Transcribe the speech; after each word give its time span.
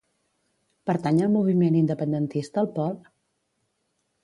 Pertany 0.89 1.19
al 1.25 1.29
moviment 1.35 1.77
independentista 1.81 2.63
el 2.65 2.73
Pol? 2.81 2.99